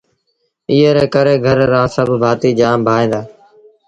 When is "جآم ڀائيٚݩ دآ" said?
2.59-3.21